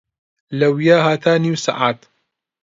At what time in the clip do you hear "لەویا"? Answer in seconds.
0.59-0.97